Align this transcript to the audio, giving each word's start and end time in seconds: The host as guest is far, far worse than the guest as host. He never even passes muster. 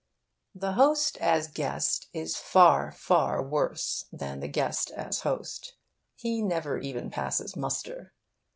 The 0.55 0.71
host 0.71 1.15
as 1.17 1.47
guest 1.47 2.07
is 2.11 2.35
far, 2.35 2.91
far 2.91 3.39
worse 3.43 4.05
than 4.11 4.39
the 4.39 4.47
guest 4.47 4.89
as 4.89 5.19
host. 5.19 5.75
He 6.15 6.41
never 6.41 6.79
even 6.79 7.11
passes 7.11 7.55
muster. 7.55 8.11